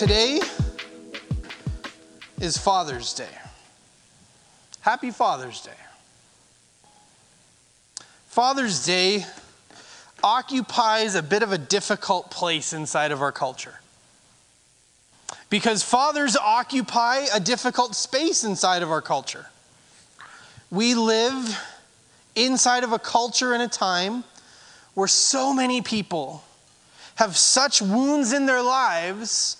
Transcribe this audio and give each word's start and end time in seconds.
Today 0.00 0.40
is 2.40 2.56
Father's 2.56 3.12
Day. 3.12 3.28
Happy 4.80 5.10
Father's 5.10 5.60
Day. 5.60 5.76
Father's 8.28 8.86
Day 8.86 9.26
occupies 10.24 11.16
a 11.16 11.22
bit 11.22 11.42
of 11.42 11.52
a 11.52 11.58
difficult 11.58 12.30
place 12.30 12.72
inside 12.72 13.12
of 13.12 13.20
our 13.20 13.30
culture. 13.30 13.80
Because 15.50 15.82
fathers 15.82 16.34
occupy 16.34 17.26
a 17.34 17.38
difficult 17.38 17.94
space 17.94 18.42
inside 18.42 18.82
of 18.82 18.90
our 18.90 19.02
culture. 19.02 19.48
We 20.70 20.94
live 20.94 21.62
inside 22.34 22.84
of 22.84 22.92
a 22.92 22.98
culture 22.98 23.52
and 23.52 23.62
a 23.62 23.68
time 23.68 24.24
where 24.94 25.08
so 25.08 25.52
many 25.52 25.82
people 25.82 26.42
have 27.16 27.36
such 27.36 27.82
wounds 27.82 28.32
in 28.32 28.46
their 28.46 28.62
lives 28.62 29.58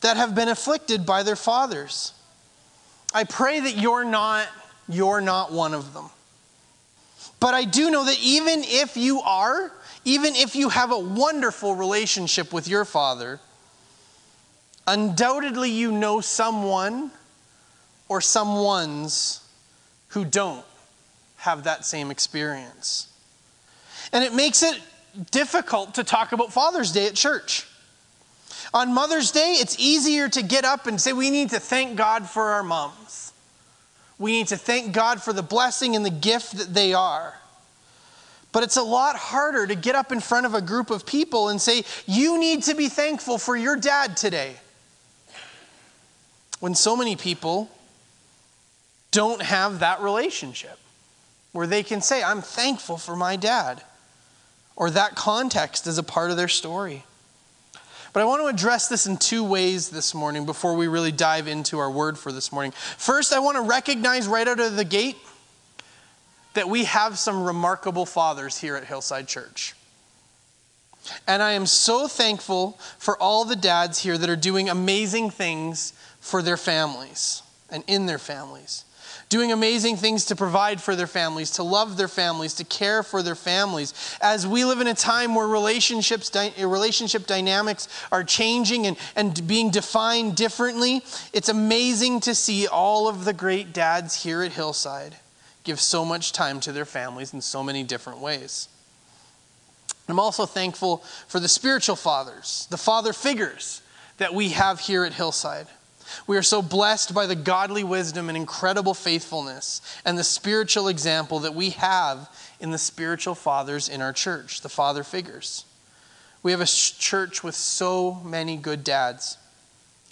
that 0.00 0.16
have 0.16 0.34
been 0.34 0.48
afflicted 0.48 1.06
by 1.06 1.22
their 1.22 1.36
fathers. 1.36 2.12
I 3.14 3.24
pray 3.24 3.60
that 3.60 3.76
you're 3.76 4.04
not 4.04 4.46
you're 4.88 5.20
not 5.20 5.52
one 5.52 5.74
of 5.74 5.94
them. 5.94 6.10
But 7.40 7.54
I 7.54 7.64
do 7.64 7.90
know 7.90 8.04
that 8.04 8.18
even 8.20 8.62
if 8.64 8.96
you 8.96 9.20
are, 9.20 9.72
even 10.04 10.34
if 10.34 10.54
you 10.54 10.68
have 10.68 10.92
a 10.92 10.98
wonderful 10.98 11.74
relationship 11.74 12.52
with 12.52 12.68
your 12.68 12.84
father, 12.84 13.40
undoubtedly 14.86 15.70
you 15.70 15.90
know 15.92 16.20
someone 16.20 17.10
or 18.08 18.20
someone's 18.20 19.40
who 20.08 20.24
don't 20.24 20.64
have 21.38 21.64
that 21.64 21.84
same 21.84 22.10
experience. 22.10 23.08
And 24.12 24.24
it 24.24 24.32
makes 24.32 24.62
it 24.62 24.80
difficult 25.30 25.94
to 25.94 26.04
talk 26.04 26.32
about 26.32 26.52
Father's 26.52 26.92
Day 26.92 27.06
at 27.06 27.14
church. 27.14 27.66
On 28.74 28.92
Mother's 28.92 29.30
Day, 29.30 29.56
it's 29.58 29.78
easier 29.78 30.28
to 30.28 30.42
get 30.42 30.64
up 30.64 30.86
and 30.86 31.00
say, 31.00 31.12
We 31.12 31.30
need 31.30 31.50
to 31.50 31.60
thank 31.60 31.96
God 31.96 32.28
for 32.28 32.52
our 32.52 32.62
moms. 32.62 33.32
We 34.18 34.32
need 34.32 34.48
to 34.48 34.56
thank 34.56 34.92
God 34.92 35.22
for 35.22 35.32
the 35.32 35.42
blessing 35.42 35.94
and 35.94 36.04
the 36.04 36.10
gift 36.10 36.56
that 36.56 36.72
they 36.72 36.94
are. 36.94 37.34
But 38.52 38.62
it's 38.62 38.78
a 38.78 38.82
lot 38.82 39.16
harder 39.16 39.66
to 39.66 39.74
get 39.74 39.94
up 39.94 40.12
in 40.12 40.20
front 40.20 40.46
of 40.46 40.54
a 40.54 40.62
group 40.62 40.90
of 40.90 41.04
people 41.04 41.50
and 41.50 41.60
say, 41.60 41.84
You 42.06 42.38
need 42.38 42.62
to 42.64 42.74
be 42.74 42.88
thankful 42.88 43.38
for 43.38 43.56
your 43.56 43.76
dad 43.76 44.16
today. 44.16 44.56
When 46.60 46.74
so 46.74 46.96
many 46.96 47.16
people 47.16 47.70
don't 49.10 49.42
have 49.42 49.80
that 49.80 50.00
relationship 50.00 50.78
where 51.52 51.66
they 51.66 51.82
can 51.82 52.00
say, 52.00 52.22
I'm 52.22 52.42
thankful 52.42 52.96
for 52.96 53.14
my 53.14 53.36
dad, 53.36 53.82
or 54.74 54.90
that 54.90 55.14
context 55.14 55.86
is 55.86 55.98
a 55.98 56.02
part 56.02 56.30
of 56.30 56.36
their 56.36 56.48
story. 56.48 57.04
But 58.16 58.22
I 58.22 58.24
want 58.24 58.40
to 58.40 58.46
address 58.46 58.88
this 58.88 59.06
in 59.06 59.18
two 59.18 59.44
ways 59.44 59.90
this 59.90 60.14
morning 60.14 60.46
before 60.46 60.72
we 60.72 60.88
really 60.88 61.12
dive 61.12 61.48
into 61.48 61.78
our 61.78 61.90
word 61.90 62.16
for 62.16 62.32
this 62.32 62.50
morning. 62.50 62.72
First, 62.96 63.30
I 63.30 63.40
want 63.40 63.58
to 63.58 63.60
recognize 63.60 64.26
right 64.26 64.48
out 64.48 64.58
of 64.58 64.74
the 64.74 64.86
gate 64.86 65.18
that 66.54 66.66
we 66.66 66.84
have 66.84 67.18
some 67.18 67.42
remarkable 67.42 68.06
fathers 68.06 68.56
here 68.56 68.74
at 68.74 68.84
Hillside 68.84 69.28
Church. 69.28 69.74
And 71.26 71.42
I 71.42 71.52
am 71.52 71.66
so 71.66 72.08
thankful 72.08 72.78
for 72.96 73.18
all 73.18 73.44
the 73.44 73.54
dads 73.54 73.98
here 73.98 74.16
that 74.16 74.30
are 74.30 74.34
doing 74.34 74.70
amazing 74.70 75.28
things 75.28 75.92
for 76.18 76.40
their 76.40 76.56
families 76.56 77.42
and 77.68 77.84
in 77.86 78.06
their 78.06 78.16
families 78.16 78.86
doing 79.28 79.50
amazing 79.50 79.96
things 79.96 80.26
to 80.26 80.36
provide 80.36 80.80
for 80.80 80.94
their 80.94 81.06
families, 81.06 81.50
to 81.52 81.62
love 81.62 81.96
their 81.96 82.08
families, 82.08 82.54
to 82.54 82.64
care 82.64 83.02
for 83.02 83.22
their 83.22 83.34
families. 83.34 84.16
As 84.20 84.46
we 84.46 84.64
live 84.64 84.80
in 84.80 84.86
a 84.86 84.94
time 84.94 85.34
where 85.34 85.48
relationships, 85.48 86.30
relationship 86.58 87.26
dynamics 87.26 87.88
are 88.12 88.22
changing 88.22 88.86
and, 88.86 88.96
and 89.16 89.46
being 89.46 89.70
defined 89.70 90.36
differently, 90.36 91.02
it's 91.32 91.48
amazing 91.48 92.20
to 92.20 92.34
see 92.34 92.66
all 92.68 93.08
of 93.08 93.24
the 93.24 93.32
great 93.32 93.72
dads 93.72 94.22
here 94.22 94.42
at 94.42 94.52
Hillside 94.52 95.16
give 95.64 95.80
so 95.80 96.04
much 96.04 96.32
time 96.32 96.60
to 96.60 96.70
their 96.70 96.84
families 96.84 97.34
in 97.34 97.40
so 97.40 97.62
many 97.62 97.82
different 97.82 98.20
ways. 98.20 98.68
I'm 100.08 100.20
also 100.20 100.46
thankful 100.46 100.98
for 101.26 101.40
the 101.40 101.48
spiritual 101.48 101.96
fathers, 101.96 102.68
the 102.70 102.76
father 102.76 103.12
figures 103.12 103.82
that 104.18 104.32
we 104.32 104.50
have 104.50 104.78
here 104.78 105.04
at 105.04 105.12
Hillside. 105.12 105.66
We 106.26 106.36
are 106.36 106.42
so 106.42 106.62
blessed 106.62 107.14
by 107.14 107.26
the 107.26 107.34
godly 107.34 107.84
wisdom 107.84 108.28
and 108.28 108.36
incredible 108.36 108.94
faithfulness 108.94 109.80
and 110.04 110.18
the 110.18 110.24
spiritual 110.24 110.88
example 110.88 111.40
that 111.40 111.54
we 111.54 111.70
have 111.70 112.28
in 112.60 112.70
the 112.70 112.78
spiritual 112.78 113.34
fathers 113.34 113.88
in 113.88 114.02
our 114.02 114.12
church, 114.12 114.60
the 114.60 114.68
father 114.68 115.04
figures. 115.04 115.64
We 116.42 116.52
have 116.52 116.60
a 116.60 116.66
church 116.66 117.42
with 117.42 117.54
so 117.54 118.14
many 118.24 118.56
good 118.56 118.84
dads, 118.84 119.36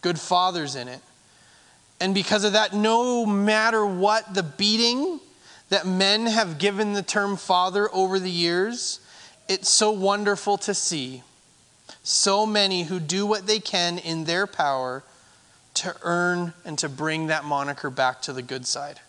good 0.03 0.19
fathers 0.19 0.75
in 0.75 0.89
it. 0.89 1.01
And 2.01 2.15
because 2.15 2.45
of 2.45 2.53
that, 2.53 2.73
no 2.73 3.25
matter 3.25 3.87
what 3.87 4.35
the 4.35 4.43
beating 4.43 5.21
that 5.69 5.87
men 5.87 6.27
have 6.27 6.59
given 6.59 6.93
the 6.93 7.03
term 7.03 7.37
father 7.37 7.89
over 7.95 8.19
the 8.19 8.31
years, 8.31 9.01
it's 9.49 9.69
so 9.69 9.91
wonderful 9.91 10.59
to 10.59 10.75
see 10.75 11.23
so 12.03 12.45
many 12.45 12.85
who 12.85 13.01
do 13.01 13.27
what 13.27 13.47
they 13.47 13.59
can 13.59 13.99
in 13.99 14.25
their 14.25 14.47
power 14.47 15.03
to 15.75 15.95
earn 16.03 16.55
and 16.65 16.79
to 16.79 16.89
bring 16.89 17.27
that 17.27 17.45
moniker 17.45 17.91
back 17.91 18.23
to 18.23 18.33
the 18.33 18.43
good 18.43 18.67
side. 18.67 19.01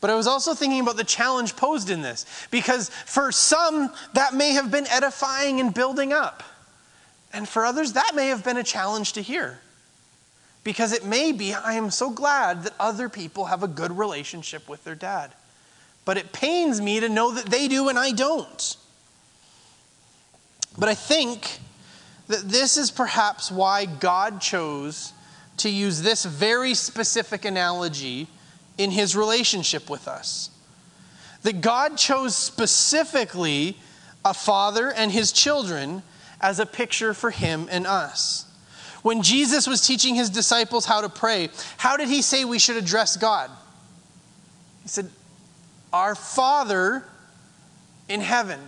But 0.00 0.10
I 0.10 0.14
was 0.14 0.26
also 0.26 0.54
thinking 0.54 0.80
about 0.80 0.96
the 0.96 1.04
challenge 1.04 1.56
posed 1.56 1.88
in 1.88 2.02
this, 2.02 2.26
because 2.50 2.90
for 3.06 3.30
some, 3.32 3.92
that 4.14 4.34
may 4.34 4.52
have 4.52 4.70
been 4.70 4.86
edifying 4.88 5.60
and 5.60 5.72
building 5.72 6.12
up. 6.12 6.42
And 7.32 7.48
for 7.48 7.64
others, 7.64 7.94
that 7.94 8.12
may 8.14 8.28
have 8.28 8.44
been 8.44 8.56
a 8.56 8.64
challenge 8.64 9.14
to 9.14 9.22
hear. 9.22 9.60
Because 10.64 10.92
it 10.92 11.04
may 11.04 11.32
be, 11.32 11.54
I 11.54 11.74
am 11.74 11.90
so 11.90 12.10
glad 12.10 12.64
that 12.64 12.74
other 12.78 13.08
people 13.08 13.46
have 13.46 13.62
a 13.62 13.68
good 13.68 13.96
relationship 13.96 14.68
with 14.68 14.84
their 14.84 14.94
dad. 14.94 15.32
But 16.04 16.18
it 16.18 16.32
pains 16.32 16.80
me 16.80 17.00
to 17.00 17.08
know 17.08 17.32
that 17.32 17.46
they 17.46 17.68
do 17.68 17.88
and 17.88 17.98
I 17.98 18.10
don't. 18.10 18.76
But 20.76 20.88
I 20.88 20.94
think 20.94 21.58
that 22.28 22.48
this 22.48 22.76
is 22.76 22.90
perhaps 22.90 23.50
why 23.50 23.86
God 23.86 24.40
chose 24.40 25.12
to 25.62 25.70
use 25.70 26.02
this 26.02 26.24
very 26.24 26.74
specific 26.74 27.44
analogy 27.44 28.28
in 28.78 28.90
his 28.90 29.16
relationship 29.16 29.88
with 29.90 30.08
us. 30.08 30.50
That 31.42 31.60
God 31.60 31.96
chose 31.96 32.36
specifically 32.36 33.76
a 34.24 34.34
father 34.34 34.92
and 34.92 35.10
his 35.10 35.32
children 35.32 36.02
as 36.40 36.58
a 36.58 36.66
picture 36.66 37.14
for 37.14 37.30
him 37.30 37.68
and 37.70 37.86
us. 37.86 38.46
When 39.02 39.22
Jesus 39.22 39.66
was 39.66 39.84
teaching 39.84 40.14
his 40.14 40.30
disciples 40.30 40.86
how 40.86 41.00
to 41.00 41.08
pray, 41.08 41.48
how 41.76 41.96
did 41.96 42.08
he 42.08 42.22
say 42.22 42.44
we 42.44 42.58
should 42.58 42.76
address 42.76 43.16
God? 43.16 43.50
He 44.82 44.88
said, 44.88 45.10
Our 45.92 46.14
Father 46.14 47.04
in 48.08 48.20
heaven. 48.20 48.60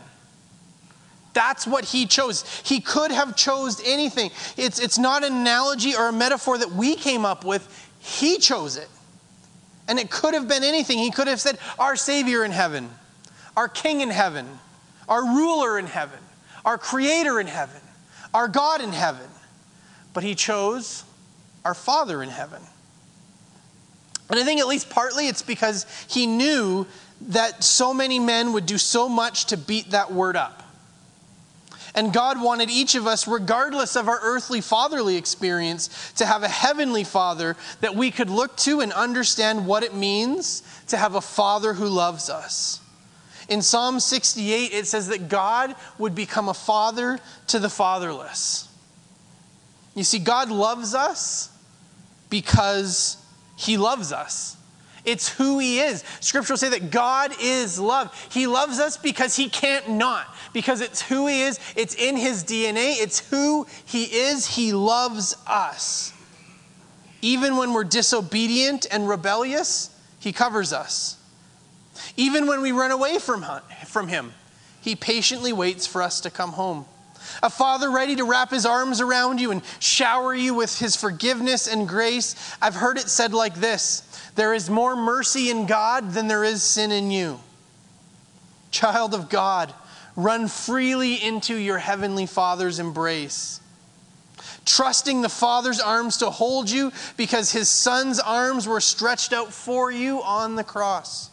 That's 1.35 1.67
what 1.67 1.85
he 1.85 2.07
chose. 2.07 2.45
He 2.65 2.81
could 2.81 3.11
have 3.11 3.37
chose 3.37 3.83
anything. 3.85 4.31
It's, 4.57 4.79
it's 4.79 4.99
not 4.99 5.25
an 5.25 5.35
analogy 5.35 5.95
or 5.95 6.09
a 6.09 6.13
metaphor 6.13 6.57
that 6.59 6.73
we 6.73 6.95
came 6.95 7.25
up 7.25 7.45
with. 7.45 7.69
He 8.01 8.39
chose 8.39 8.77
it. 8.77 8.89
And 9.87 9.99
it 9.99 10.11
could 10.11 10.33
have 10.33 10.49
been 10.49 10.65
anything. 10.65 10.99
He 10.99 11.11
could 11.11 11.29
have 11.29 11.41
said, 11.41 11.59
Our 11.79 11.97
Savior 11.97 12.45
in 12.45 12.53
heaven, 12.53 12.89
our 13.57 13.69
King 13.69 14.01
in 14.01 14.11
heaven, 14.11 14.47
our 15.09 15.23
ruler 15.25 15.79
in 15.79 15.87
heaven, 15.87 16.19
our 16.65 16.79
Creator 16.79 17.41
in 17.41 17.47
heaven, 17.47 17.81
our 18.33 18.49
God 18.49 18.81
in 18.81 18.93
heaven. 18.93 19.29
But 20.15 20.23
he 20.23 20.35
chose 20.35 21.05
our 21.65 21.75
Father 21.75 22.23
in 22.23 22.31
heaven. 22.31 22.63
And 24.31 24.41
I 24.41 24.45
think 24.45 24.61
at 24.61 24.67
least 24.67 24.89
partly 24.89 25.29
it's 25.29 25.43
because 25.43 25.85
he 26.09 26.27
knew 26.27 26.87
that 27.29 27.63
so 27.63 27.93
many 27.93 28.19
men 28.19 28.53
would 28.53 28.67
do 28.67 28.79
so 28.79 29.09
much 29.09 29.47
to 29.47 29.57
beat 29.57 29.91
that 29.91 30.13
word 30.13 30.37
up. 30.37 30.64
And 31.95 32.13
God 32.13 32.43
wanted 32.43 32.71
each 32.71 32.97
of 32.97 33.07
us, 33.07 33.29
regardless 33.29 33.95
of 33.95 34.09
our 34.09 34.19
earthly 34.21 34.61
fatherly 34.61 35.17
experience, 35.17 36.13
to 36.15 36.27
have 36.27 36.43
a 36.43 36.49
heavenly 36.49 37.05
father 37.05 37.57
that 37.81 37.95
we 37.95 38.11
could 38.11 38.31
look 38.31 38.57
to 38.59 38.81
and 38.81 38.93
understand 38.93 39.67
what 39.67 39.85
it 39.85 39.95
means 39.95 40.63
to 40.89 40.97
have 40.97 41.15
a 41.15 41.21
father 41.21 41.73
who 41.73 41.87
loves 41.87 42.29
us. 42.29 42.81
In 43.49 43.63
Psalm 43.63 44.01
68, 44.01 44.73
it 44.73 44.87
says 44.87 45.09
that 45.09 45.29
God 45.29 45.77
would 45.99 46.15
become 46.15 46.49
a 46.49 46.55
father 46.55 47.21
to 47.49 47.59
the 47.61 47.69
fatherless. 47.69 48.69
You 49.95 50.03
see, 50.03 50.19
God 50.19 50.51
loves 50.51 50.95
us 50.95 51.51
because 52.29 53.19
he 53.57 53.77
loves 53.77 54.13
us. 54.13 54.57
It's 55.05 55.29
who 55.29 55.59
He 55.59 55.81
is. 55.81 56.03
Scripture 56.21 56.55
will 56.55 56.59
say 56.59 56.71
that 56.71 56.91
God 56.91 57.33
is 57.41 57.79
love. 57.79 58.13
He 58.31 58.47
loves 58.47 58.81
us 58.81 58.97
because 58.97 59.37
He 59.37 59.49
can't 59.49 59.91
not, 59.91 60.27
because 60.55 60.81
it's 60.81 61.03
who 61.03 61.27
He 61.27 61.43
is, 61.43 61.61
it's 61.77 61.95
in 61.95 62.17
His 62.17 62.43
DNA, 62.43 63.03
it's 63.03 63.29
who 63.29 63.67
He 63.85 64.05
is. 64.05 64.47
He 64.47 64.73
loves 64.73 65.37
us. 65.47 66.15
Even 67.21 67.59
when 67.59 67.75
we're 67.75 67.85
disobedient 67.85 68.87
and 68.91 69.07
rebellious, 69.07 69.91
He 70.19 70.33
covers 70.33 70.73
us. 70.73 71.19
Even 72.17 72.47
when 72.47 72.63
we 72.63 72.73
run 72.73 72.91
away 72.91 73.19
from, 73.19 73.45
from 73.87 74.09
Him, 74.09 74.33
He 74.81 74.97
patiently 74.97 75.53
waits 75.53 75.87
for 75.87 76.01
us 76.01 76.21
to 76.21 76.31
come 76.31 76.53
home. 76.53 76.87
A 77.43 77.51
father 77.51 77.91
ready 77.91 78.17
to 78.17 78.25
wrap 78.25 78.51
his 78.51 78.67
arms 78.67 79.01
around 79.01 79.41
you 79.41 79.51
and 79.51 79.63
shower 79.81 80.35
you 80.35 80.55
with 80.55 80.79
his 80.79 80.95
forgiveness 80.95 81.67
and 81.67 81.89
grace. 81.89 82.37
I've 82.61 82.75
heard 82.75 82.99
it 82.99 83.09
said 83.09 83.33
like 83.33 83.55
this 83.55 84.03
There 84.35 84.55
is 84.55 84.71
more 84.71 84.95
mercy 84.95 85.51
in 85.51 85.67
God 85.67 86.13
than 86.13 86.29
there 86.29 86.45
is 86.45 86.63
sin 86.63 86.93
in 86.93 87.11
you. 87.11 87.41
Child 88.71 89.15
of 89.15 89.29
God, 89.29 89.73
run 90.17 90.49
freely 90.49 91.23
into 91.23 91.55
your 91.55 91.79
heavenly 91.79 92.27
Father's 92.27 92.79
embrace. 92.79 93.61
Trusting 94.65 95.23
the 95.23 95.29
Father's 95.29 95.81
arms 95.81 96.19
to 96.19 96.31
hold 96.31 96.71
you 96.71 96.93
because 97.17 97.53
his 97.53 97.69
Son's 97.69 98.19
arms 98.19 98.67
were 98.67 98.81
stretched 98.81 99.33
out 99.33 99.53
for 99.53 99.91
you 99.91 100.23
on 100.23 100.55
the 100.55 100.65
cross. 100.65 101.31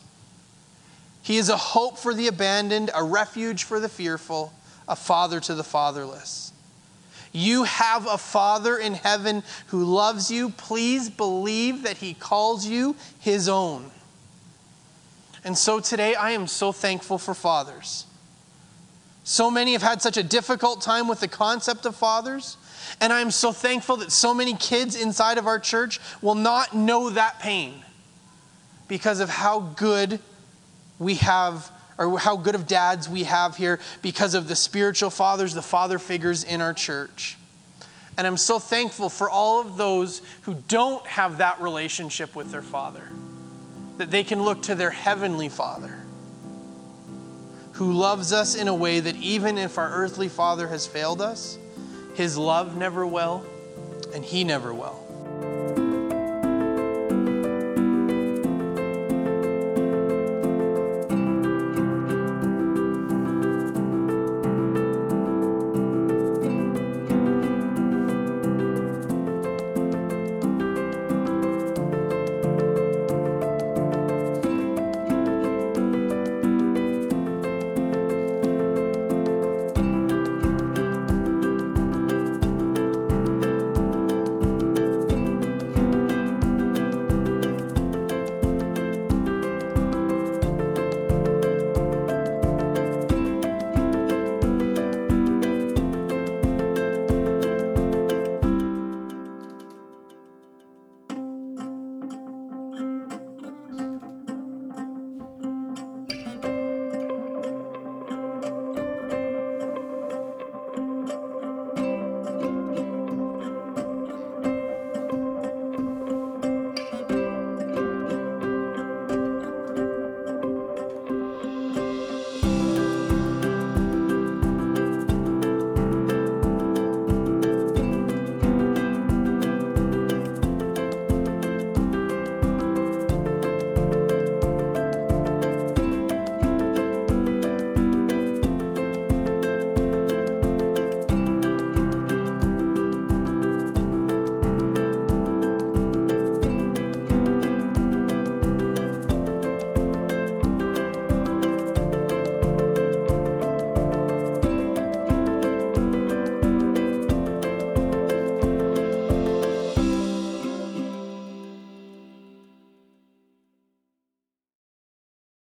He 1.22 1.38
is 1.38 1.50
a 1.50 1.58
hope 1.58 1.98
for 1.98 2.14
the 2.14 2.28
abandoned, 2.28 2.90
a 2.96 3.04
refuge 3.04 3.64
for 3.64 3.80
the 3.80 3.90
fearful, 3.90 4.54
a 4.88 4.96
father 4.96 5.40
to 5.42 5.56
the 5.56 5.64
fatherless. 5.64 6.52
You 7.32 7.64
have 7.64 8.08
a 8.08 8.18
Father 8.18 8.78
in 8.78 8.94
heaven 8.94 9.44
who 9.68 9.86
loves 9.86 10.30
you. 10.30 10.50
Please 10.50 11.10
believe 11.10 11.84
that 11.84 11.98
he 11.98 12.14
calls 12.14 12.66
you 12.66 12.96
his 13.20 13.48
own. 13.48 13.92
And 15.44 15.58
so 15.58 15.80
today 15.80 16.14
I 16.14 16.32
am 16.32 16.48
so 16.48 16.72
thankful 16.72 17.18
for 17.18 17.34
fathers. 17.34 18.06
So 19.24 19.52
many 19.52 19.74
have 19.74 19.84
had 19.84 20.02
such 20.02 20.18
a 20.18 20.24
difficult 20.24 20.82
time 20.82 21.08
with 21.08 21.20
the 21.20 21.28
concept 21.28 21.86
of 21.86 21.96
fathers. 21.96 22.58
And 23.00 23.14
I'm 23.14 23.32
so 23.32 23.52
thankful 23.52 23.98
that 23.98 24.12
so 24.12 24.34
many 24.34 24.56
kids 24.56 25.00
inside 25.00 25.38
of 25.38 25.48
our 25.48 25.60
church 25.60 26.00
will 26.22 26.36
not 26.36 26.76
know 26.76 27.10
that 27.12 27.40
pain 27.40 27.84
because 28.88 29.20
of 29.20 29.30
how 29.30 29.60
good 29.60 30.20
we 31.00 31.16
have, 31.16 31.72
or 31.98 32.20
how 32.20 32.36
good 32.36 32.56
of 32.56 32.68
dads 32.68 33.08
we 33.08 33.24
have 33.24 33.56
here, 33.56 33.80
because 34.02 34.34
of 34.34 34.48
the 34.48 34.56
spiritual 34.56 35.10
fathers, 35.10 35.54
the 35.54 35.62
father 35.62 35.98
figures 35.98 36.44
in 36.44 36.62
our 36.62 36.74
church. 36.74 37.38
And 38.18 38.28
I'm 38.28 38.38
so 38.38 38.60
thankful 38.60 39.10
for 39.10 39.30
all 39.30 39.62
of 39.62 39.78
those 39.78 40.22
who 40.42 40.56
don't 40.68 41.06
have 41.08 41.38
that 41.38 41.62
relationship 41.62 42.36
with 42.36 42.52
their 42.52 42.62
father 42.62 43.08
that 43.98 44.12
they 44.12 44.24
can 44.24 44.42
look 44.44 44.64
to 44.64 44.76
their 44.76 44.90
heavenly 44.90 45.48
Father 45.48 46.01
who 47.74 47.94
loves 47.94 48.34
us 48.34 48.56
in 48.56 48.68
a 48.68 48.74
way 48.74 49.00
that 49.00 49.16
even 49.18 49.58
if 49.58 49.78
our 49.78 49.90
earthly 49.90 50.28
father 50.28 50.68
has 50.68 50.86
failed 50.86 51.22
us, 51.22 51.58
his 52.14 52.38
love 52.38 52.76
never 52.76 53.06
will 53.06 53.46
and 54.14 54.24
he 54.24 54.44
never 54.44 54.74
will. 54.74 55.01